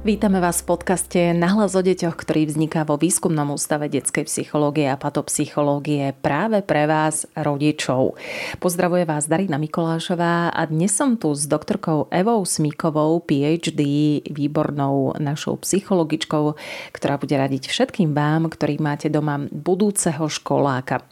[0.00, 4.96] Vítame vás v podcaste Nahlas o deťoch, ktorý vzniká vo Výskumnom ústave detskej psychológie a
[4.96, 8.16] patopsychológie práve pre vás, rodičov.
[8.64, 13.76] Pozdravuje vás Darina Mikolášová a dnes som tu s doktorkou Evou Smíkovou, PhD,
[14.24, 16.56] výbornou našou psychologičkou,
[16.96, 21.04] ktorá bude radiť všetkým vám, ktorí máte doma budúceho školáka.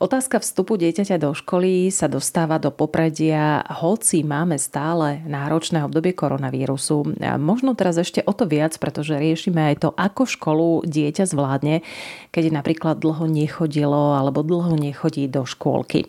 [0.00, 7.20] Otázka vstupu dieťaťa do školy sa dostáva do popredia, hoci máme stále náročné obdobie koronavírusu.
[7.36, 11.82] Možno teraz ešte o to viac, pretože riešime aj to, ako školu dieťa zvládne,
[12.30, 16.08] keď napríklad dlho nechodilo alebo dlho nechodí do škôlky.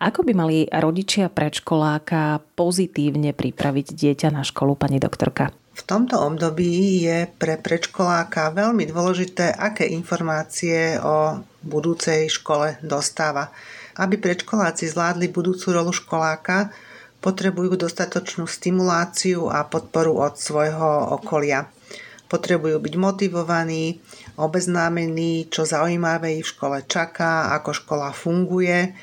[0.00, 5.52] Ako by mali rodičia predškoláka pozitívne pripraviť dieťa na školu, pani doktorka?
[5.70, 13.48] V tomto období je pre predškoláka veľmi dôležité, aké informácie o budúcej škole dostáva.
[13.96, 16.72] Aby predškoláci zvládli budúcu rolu školáka,
[17.20, 21.68] potrebujú dostatočnú stimuláciu a podporu od svojho okolia.
[22.30, 24.00] Potrebujú byť motivovaní,
[24.38, 28.96] obeznámení, čo zaujímavé ich v škole čaká, ako škola funguje,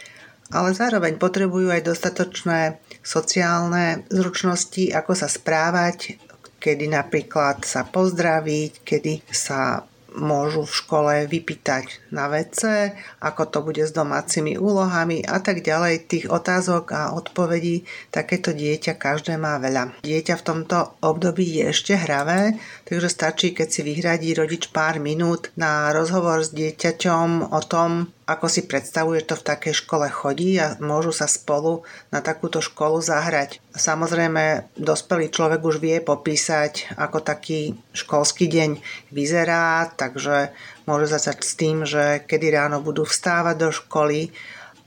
[0.47, 6.15] ale zároveň potrebujú aj dostatočné sociálne zručnosti, ako sa správať,
[6.57, 9.83] kedy napríklad sa pozdraviť, kedy sa
[10.17, 16.09] môžu v škole vypýtať na WC, ako to bude s domácimi úlohami a tak ďalej.
[16.09, 20.01] Tých otázok a odpovedí takéto dieťa každé má veľa.
[20.01, 22.57] Dieťa v tomto období je ešte hravé,
[22.89, 28.51] takže stačí, keď si vyhradí rodič pár minút na rozhovor s dieťaťom o tom, ako
[28.51, 32.99] si predstavuje, že to v takej škole chodí a môžu sa spolu na takúto školu
[32.99, 33.63] zahrať.
[33.71, 38.83] Samozrejme, dospelý človek už vie popísať, ako taký školský deň
[39.15, 40.51] vyzerá, takže
[40.83, 44.35] môže začať s tým, že kedy ráno budú vstávať do školy,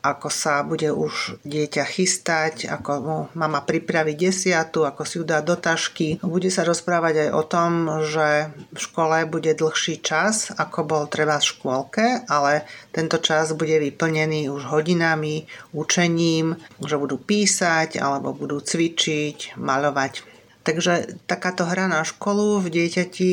[0.01, 5.45] ako sa bude už dieťa chystať, ako mu mama pripraví desiatu, ako si ju dá
[5.45, 6.21] do tašky.
[6.25, 7.71] Bude sa rozprávať aj o tom,
[8.05, 13.77] že v škole bude dlhší čas, ako bol treba v škôlke, ale tento čas bude
[13.77, 15.45] vyplnený už hodinami,
[15.77, 20.13] učením, že budú písať alebo budú cvičiť, maľovať.
[20.61, 23.33] Takže takáto hra na školu v dieťati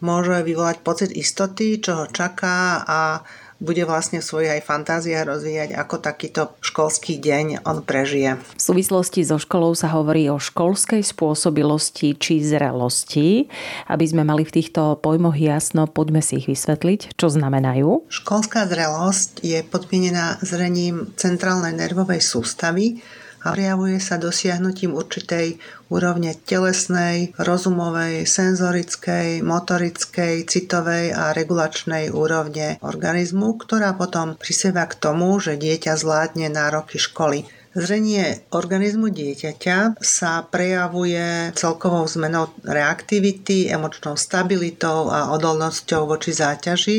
[0.00, 3.20] môže vyvolať pocit istoty, čo ho čaká a
[3.60, 8.40] bude vlastne v svojich aj fantáziách rozvíjať, ako takýto školský deň on prežije.
[8.56, 13.52] V súvislosti so školou sa hovorí o školskej spôsobilosti či zrelosti.
[13.86, 18.08] Aby sme mali v týchto pojmoch jasno, poďme si ich vysvetliť, čo znamenajú.
[18.08, 23.04] Školská zrelosť je podmienená zrením centrálnej nervovej sústavy,
[23.40, 25.56] a prejavuje sa dosiahnutím určitej
[25.88, 35.36] úrovne telesnej, rozumovej, senzorickej, motorickej, citovej a regulačnej úrovne organizmu, ktorá potom priseva k tomu,
[35.40, 37.48] že dieťa zvládne nároky školy.
[37.70, 46.98] Zrenie organizmu dieťaťa sa prejavuje celkovou zmenou reaktivity, emočnou stabilitou a odolnosťou voči záťaži,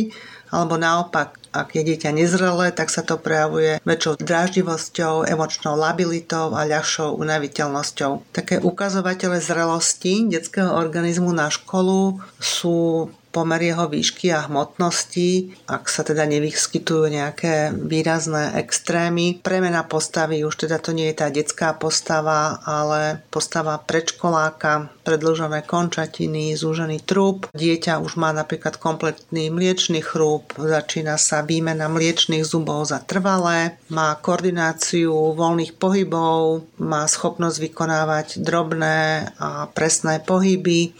[0.55, 6.63] alebo naopak ak je dieťa nezrelé, tak sa to prejavuje väčšou dráždivosťou, emočnou labilitou a
[6.63, 8.31] ľahšou unaviteľnosťou.
[8.31, 16.03] Také ukazovatele zrelosti detského organizmu na školu sú pomer jeho výšky a hmotnosti, ak sa
[16.03, 19.39] teda nevyskytujú nejaké výrazné extrémy.
[19.39, 26.53] Premena postavy už teda to nie je tá detská postava, ale postava predškoláka, predlžené končatiny,
[26.53, 27.47] zúžený trup.
[27.55, 34.13] Dieťa už má napríklad kompletný mliečný chrúb, začína sa výmena mliečných zubov za trvalé, má
[34.19, 40.93] koordináciu voľných pohybov, má schopnosť vykonávať drobné a presné pohyby,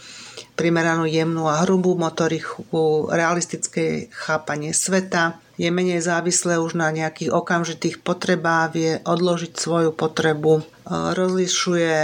[0.54, 8.00] primeranú jemnú a hrubú motoriku, realistické chápanie sveta, je menej závislé už na nejakých okamžitých
[8.00, 11.96] potrebách, vie odložiť svoju potrebu, e, rozlišuje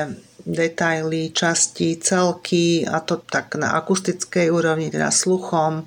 [0.48, 5.84] detaily, časti, celky a to tak na akustickej úrovni, teda sluchom,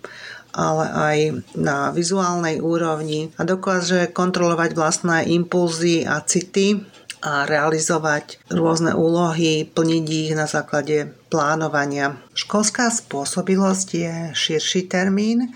[0.52, 1.18] ale aj
[1.58, 3.34] na vizuálnej úrovni.
[3.40, 6.84] A dokáže kontrolovať vlastné impulzy a city
[7.22, 12.18] a realizovať rôzne úlohy, plniť ich na základe plánovania.
[12.34, 15.54] Školská spôsobilosť je širší termín,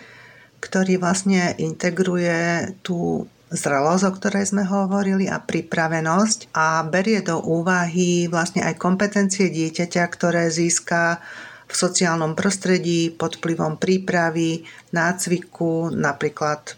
[0.61, 8.25] ktorý vlastne integruje tú zrelosť, o ktorej sme hovorili a pripravenosť a berie do úvahy
[8.25, 11.21] vlastne aj kompetencie dieťaťa, ktoré získa
[11.65, 16.77] v sociálnom prostredí pod vplyvom prípravy, nácviku, napríklad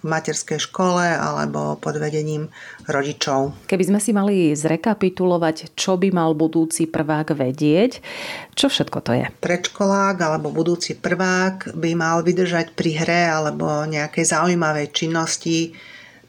[0.00, 2.52] v materskej škole alebo pod vedením
[2.86, 3.66] rodičov.
[3.66, 8.04] Keby sme si mali zrekapitulovať, čo by mal budúci prvák vedieť,
[8.52, 9.26] čo všetko to je?
[9.40, 15.72] Predškolák alebo budúci prvák by mal vydržať pri hre alebo nejakej zaujímavej činnosti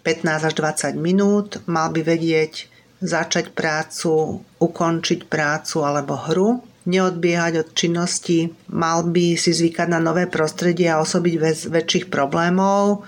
[0.07, 2.71] 15 až 20 minút, mal by vedieť
[3.03, 10.25] začať prácu, ukončiť prácu alebo hru, neodbiehať od činnosti, mal by si zvykať na nové
[10.25, 13.03] prostredie a osobiť bez väčších problémov,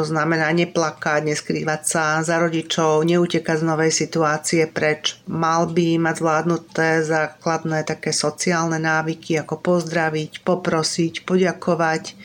[0.00, 5.20] to znamená neplakať, neskrývať sa za rodičov, neutekať z novej situácie preč.
[5.28, 12.16] Mal by mať zvládnuté základné také sociálne návyky, ako pozdraviť, poprosiť, poďakovať,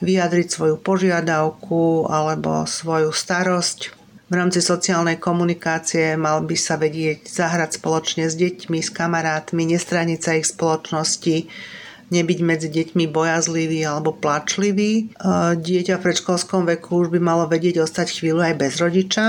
[0.00, 3.92] vyjadriť svoju požiadavku alebo svoju starosť.
[4.28, 10.20] V rámci sociálnej komunikácie mal by sa vedieť zahrať spoločne s deťmi, s kamarátmi, nestraniť
[10.24, 11.44] sa ich spoločnosti,
[12.08, 14.92] nebyť medzi deťmi bojazlivý alebo plačlivý.
[14.92, 15.04] E,
[15.56, 19.26] dieťa v predškolskom veku už by malo vedieť ostať chvíľu aj bez rodiča,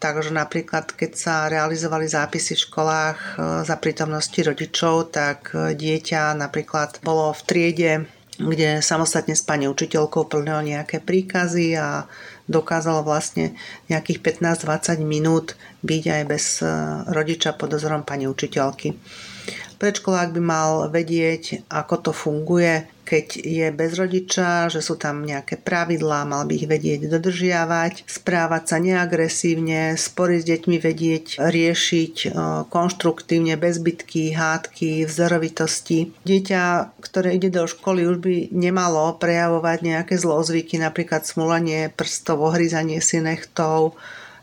[0.00, 3.32] Takže napríklad, keď sa realizovali zápisy v školách e,
[3.68, 7.92] za prítomnosti rodičov, tak e, dieťa napríklad bolo v triede,
[8.40, 12.08] kde samostatne s pani učiteľkou plnilo nejaké príkazy a
[12.48, 13.52] dokázalo vlastne
[13.92, 16.64] nejakých 15-20 minút byť aj bez
[17.12, 18.96] rodiča pod dozorom pani učiteľky.
[19.80, 25.58] Predškolák by mal vedieť, ako to funguje, keď je bez rodiča, že sú tam nejaké
[25.58, 32.28] pravidlá, mal by ich vedieť dodržiavať, správať sa neagresívne, spory s deťmi vedieť riešiť e,
[32.70, 36.14] konštruktívne, bez bitky, hádky, vzorovitosti.
[36.22, 36.62] Dieťa,
[37.02, 43.18] ktoré ide do školy, už by nemalo prejavovať nejaké zlozvyky, napríklad smulanie prstov, ohryzanie si
[43.18, 43.98] nechtov,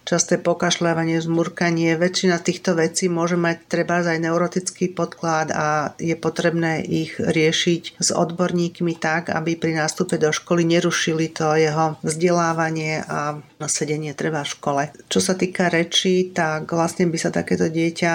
[0.07, 1.99] časté pokašľávanie, zmurkanie.
[1.99, 8.09] Väčšina týchto vecí môže mať treba aj neurotický podklad a je potrebné ich riešiť s
[8.15, 14.53] odborníkmi tak, aby pri nástupe do školy nerušili to jeho vzdelávanie a sedenie treba v
[14.55, 14.83] škole.
[15.11, 18.13] Čo sa týka rečí, tak vlastne by sa takéto dieťa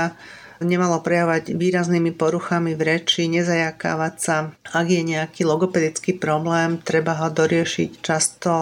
[0.64, 4.36] nemalo prejavať výraznými poruchami v reči, nezajakávať sa.
[4.72, 8.52] Ak je nejaký logopedický problém, treba ho doriešiť často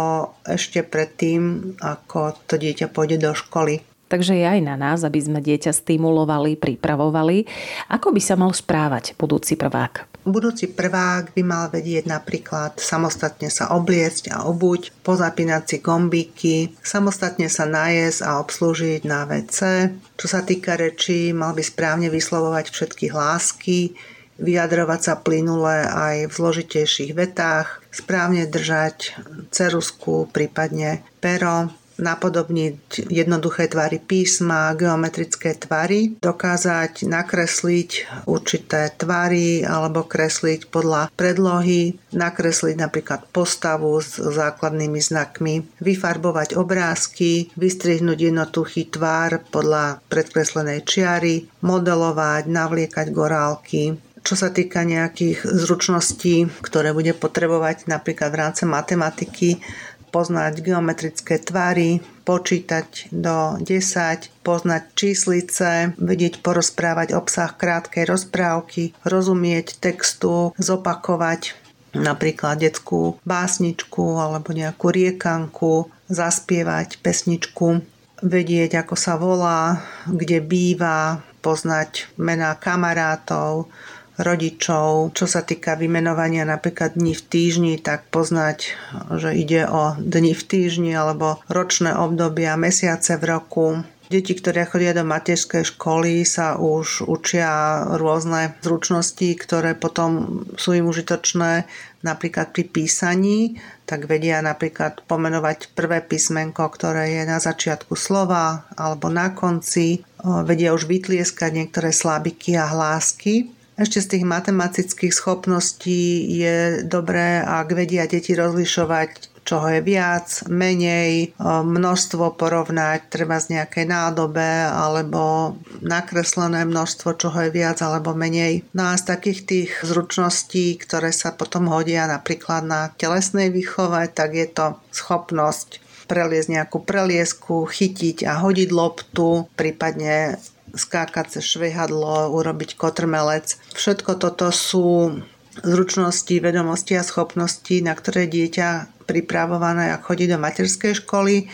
[0.43, 3.87] ešte predtým, ako to dieťa pôjde do školy.
[4.11, 7.47] Takže je aj na nás, aby sme dieťa stimulovali, pripravovali.
[7.94, 10.10] Ako by sa mal správať budúci prvák?
[10.20, 17.49] Budúci prvák by mal vedieť napríklad samostatne sa obliecť a obuť, pozapínať si gombíky, samostatne
[17.49, 19.90] sa najesť a obslúžiť na WC.
[20.20, 23.96] Čo sa týka rečí, mal by správne vyslovovať všetky hlásky,
[24.40, 29.17] vyjadrovať sa plynule aj v zložitejších vetách, správne držať
[29.52, 37.91] cerusku, prípadne pero, napodobniť jednoduché tvary písma, geometrické tvary, dokázať nakresliť
[38.26, 48.32] určité tvary alebo kresliť podľa predlohy, nakresliť napríklad postavu s základnými znakmi, vyfarbovať obrázky, vystrihnúť
[48.32, 57.17] jednotuchý tvár podľa predkreslenej čiary, modelovať, navliekať gorálky, čo sa týka nejakých zručností, ktoré bude
[57.17, 59.64] potrebovať napríklad v rámci matematiky,
[60.11, 70.55] poznať geometrické tvary, počítať do 10, poznať číslice, vedieť porozprávať obsah krátkej rozprávky, rozumieť textu,
[70.59, 71.59] zopakovať
[71.95, 77.83] napríklad detskú básničku alebo nejakú riekanku, zaspievať pesničku,
[78.23, 83.73] vedieť, ako sa volá, kde býva, poznať mená kamarátov,
[84.20, 85.17] rodičov.
[85.17, 88.76] Čo sa týka vymenovania napríklad dní v týždni, tak poznať,
[89.17, 93.67] že ide o dni v týždni alebo ročné obdobia, mesiace v roku.
[94.10, 100.91] Deti, ktoré chodia do materskej školy, sa už učia rôzne zručnosti, ktoré potom sú im
[100.91, 101.62] užitočné
[102.03, 109.06] napríklad pri písaní, tak vedia napríklad pomenovať prvé písmenko, ktoré je na začiatku slova alebo
[109.15, 110.03] na konci.
[110.43, 113.46] Vedia už vytlieskať niektoré slabiky a hlásky.
[113.81, 121.32] Ešte z tých matematických schopností je dobré, ak vedia deti rozlišovať čoho je viac, menej,
[121.41, 128.69] množstvo porovnať, treba z nejakej nádobe alebo nakreslené množstvo, čoho je viac alebo menej.
[128.77, 134.37] No a z takých tých zručností, ktoré sa potom hodia napríklad na telesnej výchove, tak
[134.37, 140.43] je to schopnosť preliesť nejakú preliesku, chytiť a hodiť loptu, prípadne
[140.74, 143.58] skákať cez švehadlo, urobiť kotrmelec.
[143.74, 145.20] Všetko toto sú
[145.60, 151.50] zručnosti, vedomosti a schopnosti, na ktoré dieťa pripravované, ak chodí do materskej školy,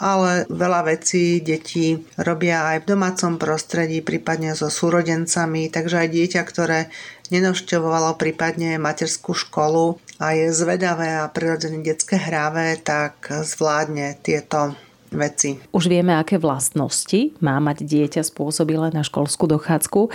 [0.00, 6.40] ale veľa vecí deti robia aj v domácom prostredí, prípadne so súrodencami, takže aj dieťa,
[6.48, 6.88] ktoré
[7.28, 14.72] nenavštevovalo prípadne materskú školu a je zvedavé a prirodzene detské hráve, tak zvládne tieto
[15.10, 15.58] veci.
[15.74, 20.10] Už vieme, aké vlastnosti má mať dieťa spôsobilé na školskú dochádzku,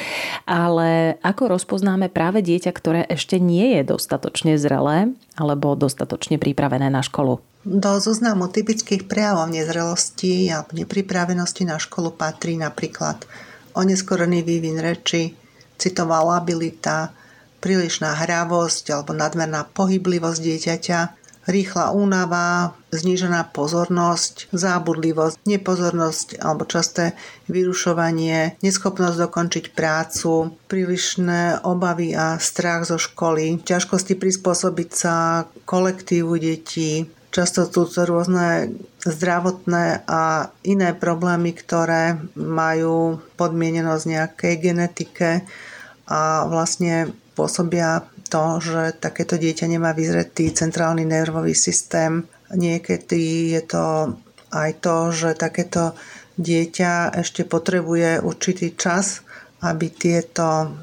[0.48, 7.04] ale ako rozpoznáme práve dieťa, ktoré ešte nie je dostatočne zrelé alebo dostatočne pripravené na
[7.04, 7.44] školu?
[7.66, 13.26] Do zoznamu typických prejavov nezrelosti a nepripravenosti na školu patrí napríklad
[13.76, 15.36] oneskorený vývin reči,
[15.76, 17.12] citová labilita,
[17.60, 21.00] prílišná hravosť alebo nadmerná pohyblivosť dieťaťa,
[21.46, 27.14] rýchla únava, znížená pozornosť, zábudlivosť, nepozornosť alebo časté
[27.50, 37.06] vyrušovanie, neschopnosť dokončiť prácu, prílišné obavy a strach zo školy, ťažkosti prispôsobiť sa kolektívu detí,
[37.36, 38.72] často sú to rôzne
[39.04, 45.30] zdravotné a iné problémy, ktoré majú podmienenosť nejakej genetike
[46.08, 52.26] a vlastne pôsobia to, že takéto dieťa nemá vyzretý centrálny nervový systém.
[52.52, 53.86] Niekedy je to
[54.54, 55.94] aj to, že takéto
[56.36, 59.24] dieťa ešte potrebuje určitý čas,
[59.64, 60.76] aby tieto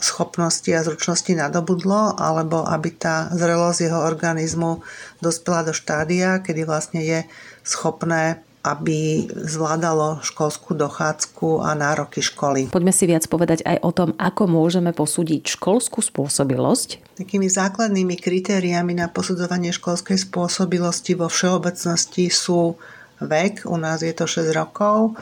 [0.00, 4.80] schopnosti a zručnosti nadobudlo, alebo aby tá zrelosť jeho organizmu
[5.20, 7.20] dospela do štádia, kedy vlastne je
[7.60, 12.66] schopné aby zvládalo školskú dochádzku a nároky školy.
[12.74, 17.14] Poďme si viac povedať aj o tom, ako môžeme posúdiť školskú spôsobilosť.
[17.14, 22.74] Takými základnými kritériami na posudzovanie školskej spôsobilosti vo všeobecnosti sú
[23.22, 25.14] vek, u nás je to 6 rokov,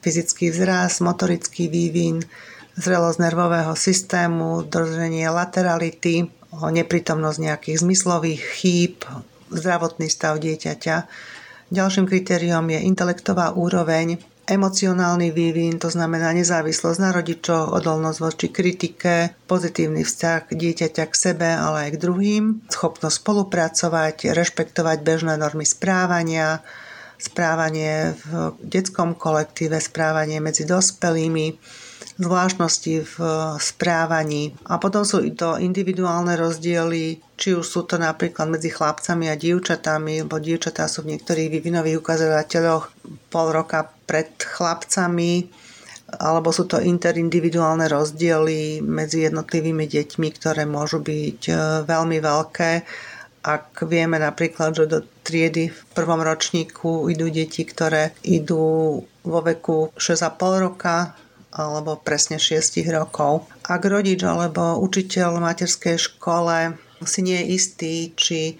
[0.00, 2.24] fyzický vzrast, motorický vývin,
[2.80, 6.24] zrelosť nervového systému, dozrenie laterality,
[6.56, 9.04] neprítomnosť nejakých zmyslových chýb,
[9.52, 10.96] zdravotný stav dieťaťa
[11.68, 14.16] Ďalším kritériom je intelektová úroveň,
[14.48, 21.48] emocionálny vývin, to znamená nezávislosť na rodičoch, odolnosť voči kritike, pozitívny vzťah dieťaťa k sebe,
[21.52, 26.64] ale aj k druhým, schopnosť spolupracovať, rešpektovať bežné normy správania,
[27.20, 31.60] správanie v detskom kolektíve, správanie medzi dospelými,
[32.16, 33.16] zvláštnosti v
[33.60, 34.56] správaní.
[34.64, 40.26] A potom sú to individuálne rozdiely, či už sú to napríklad medzi chlapcami a dievčatami,
[40.26, 42.84] lebo dievčatá sú v niektorých vývinových ukazovateľoch
[43.30, 45.46] pol roka pred chlapcami,
[46.18, 51.54] alebo sú to interindividuálne rozdiely medzi jednotlivými deťmi, ktoré môžu byť e,
[51.86, 52.70] veľmi veľké.
[53.44, 59.94] Ak vieme napríklad, že do triedy v prvom ročníku idú deti, ktoré idú vo veku
[59.94, 61.14] 6,5 roka,
[61.52, 63.48] alebo presne 6 rokov.
[63.64, 68.56] Ak rodič alebo učiteľ v materskej škole si nie je istý, či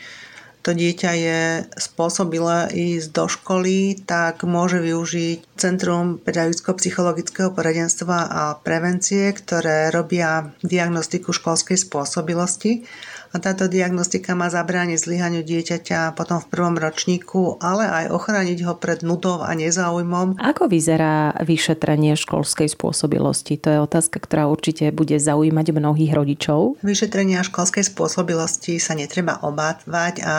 [0.69, 1.41] to dieťa je
[1.81, 11.33] spôsobilé ísť do školy, tak môže využiť Centrum pedagogicko-psychologického poradenstva a prevencie, ktoré robia diagnostiku
[11.33, 12.85] školskej spôsobilosti
[13.29, 18.75] a táto diagnostika má zabrániť zlyhaniu dieťaťa potom v prvom ročníku, ale aj ochrániť ho
[18.81, 20.41] pred nudou a nezáujmom.
[20.41, 23.61] Ako vyzerá vyšetrenie školskej spôsobilosti?
[23.61, 26.81] To je otázka, ktorá určite bude zaujímať mnohých rodičov.
[26.81, 30.37] Vyšetrenia školskej spôsobilosti sa netreba obávať a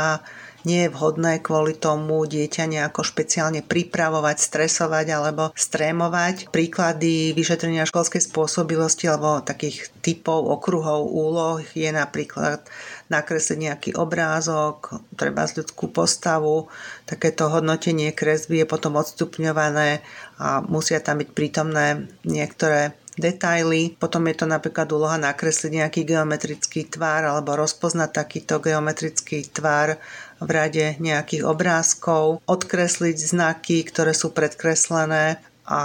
[0.68, 6.51] nie je vhodné kvôli tomu dieťa nejako špeciálne pripravovať, stresovať alebo strémovať.
[6.51, 12.63] Príklady vyšetrenia školskej spôsobilosti alebo takých typov, okruhov, úloh je napríklad
[13.10, 16.70] nakresliť nejaký obrázok, treba z ľudskú postavu.
[17.10, 20.06] Takéto hodnotenie kresby je potom odstupňované
[20.38, 24.00] a musia tam byť prítomné niektoré detaily.
[24.00, 30.00] Potom je to napríklad úloha nakresliť nejaký geometrický tvar alebo rozpoznať takýto geometrický tvar
[30.39, 35.81] v rade nejakých obrázkov, odkresliť znaky, ktoré sú predkreslené a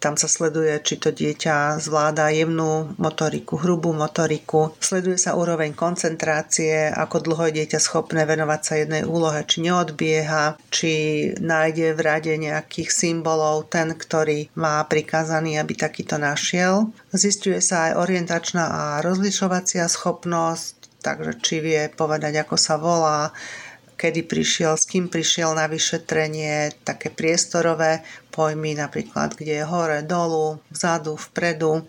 [0.00, 4.72] tam sa sleduje, či to dieťa zvláda jemnú motoriku, hrubú motoriku.
[4.80, 10.56] Sleduje sa úroveň koncentrácie, ako dlho je dieťa schopné venovať sa jednej úlohe, či neodbieha,
[10.72, 10.92] či
[11.36, 16.88] nájde v rade nejakých symbolov ten, ktorý má prikázaný, aby takýto našiel.
[17.12, 23.36] Zistuje sa aj orientačná a rozlišovacia schopnosť, takže či vie povedať, ako sa volá,
[24.00, 28.00] kedy prišiel, s kým prišiel na vyšetrenie, také priestorové
[28.32, 31.84] pojmy, napríklad kde je hore, dolu, vzadu, vpredu,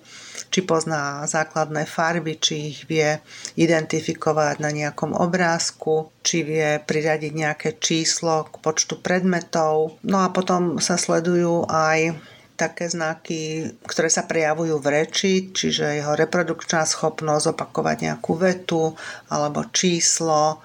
[0.51, 3.15] či pozná základné farby, či ich vie
[3.56, 9.96] identifikovať na nejakom obrázku, či vie priradiť nejaké číslo k počtu predmetov.
[10.03, 12.20] No a potom sa sledujú aj
[12.60, 18.94] také znaky, ktoré sa prejavujú v reči, čiže jeho reprodukčná schopnosť opakovať nejakú vetu
[19.32, 20.62] alebo číslo,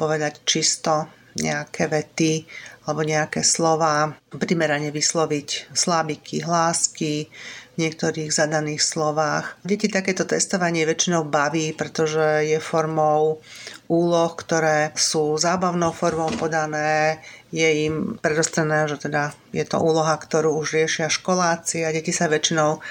[0.00, 2.48] povedať čisto nejaké vety
[2.88, 7.28] alebo nejaké slova, primerane vysloviť slábiky, hlásky,
[7.70, 9.56] v niektorých zadaných slovách.
[9.62, 13.40] Deti takéto testovanie väčšinou baví, pretože je formou
[13.86, 17.22] úloh, ktoré sú zábavnou formou podané,
[17.54, 22.26] je im predostrené, že teda je to úloha, ktorú už riešia školáci a deti sa
[22.26, 22.82] väčšinou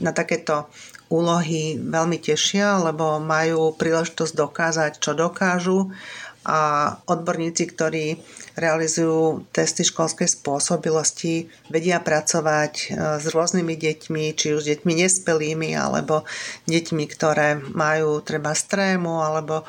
[0.00, 0.70] na takéto
[1.10, 5.90] úlohy veľmi tešia, lebo majú príležitosť dokázať, čo dokážu
[6.40, 8.16] a odborníci, ktorí
[8.56, 12.86] realizujú testy školskej spôsobilosti, vedia pracovať e,
[13.20, 16.24] s rôznymi deťmi, či už deťmi nespelými, alebo
[16.64, 19.68] deťmi, ktoré majú treba strému, alebo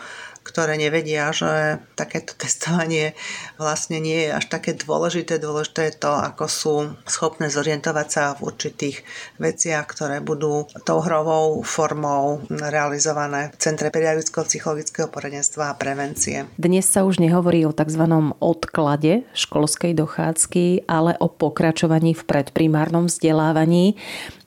[0.51, 3.15] ktoré nevedia, že takéto testovanie
[3.55, 5.39] vlastne nie je až také dôležité.
[5.39, 6.73] Dôležité je to, ako sú
[7.07, 9.07] schopné zorientovať sa v určitých
[9.39, 16.51] veciach, ktoré budú tou hrovou formou realizované v Centre pedagogického-psychologického poradenstva a prevencie.
[16.59, 18.03] Dnes sa už nehovorí o tzv.
[18.43, 23.95] odklade školskej dochádzky, ale o pokračovaní v predprimárnom vzdelávaní.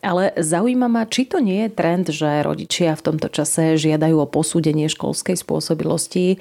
[0.05, 4.29] Ale zaujíma ma, či to nie je trend, že rodičia v tomto čase žiadajú o
[4.29, 6.37] posúdenie školskej spôsobilosti,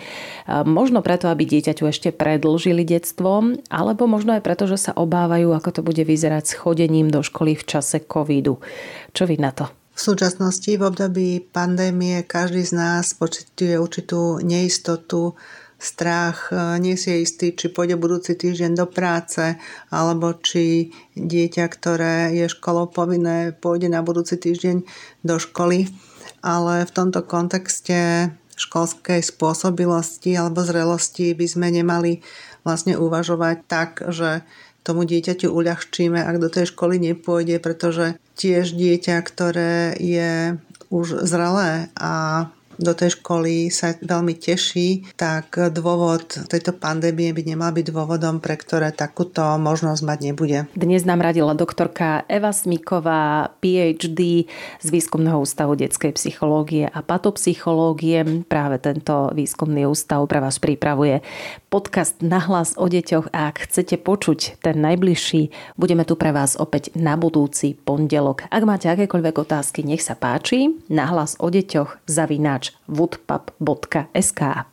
[0.68, 5.80] možno preto, aby dieťaťu ešte predlžili detstvo, alebo možno aj preto, že sa obávajú, ako
[5.80, 8.60] to bude vyzerať s chodením do školy v čase covidu.
[9.16, 9.72] Čo vy na to?
[9.94, 15.38] V súčasnosti v období pandémie každý z nás pocituje určitú neistotu,
[15.84, 19.60] strach, e, nie si istý, či pôjde budúci týždeň do práce,
[19.92, 24.88] alebo či dieťa, ktoré je školou povinné, pôjde na budúci týždeň
[25.28, 25.92] do školy.
[26.44, 32.22] Ale v tomto kontexte školskej spôsobilosti alebo zrelosti by sme nemali
[32.64, 34.46] vlastne uvažovať tak, že
[34.84, 40.60] tomu dieťaťu uľahčíme, ak do tej školy nepôjde, pretože tiež dieťa, ktoré je
[40.92, 42.46] už zrelé a
[42.78, 48.58] do tej školy sa veľmi teší, tak dôvod tejto pandémie by nemal byť dôvodom, pre
[48.58, 50.60] ktoré takúto možnosť mať nebude.
[50.74, 54.46] Dnes nám radila doktorka Eva Smiková, PhD
[54.82, 58.46] z Výskumného ústavu detskej psychológie a patopsychológie.
[58.46, 61.22] Práve tento výskumný ústav pre vás pripravuje
[61.74, 66.94] podcast Nahlas o deťoch a ak chcete počuť ten najbližší, budeme tu pre vás opäť
[66.94, 68.46] na budúci pondelok.
[68.54, 70.70] Ak máte akékoľvek otázky, nech sa páči.
[70.94, 74.73] Nahlas o deťoch zavináč woodpub.sk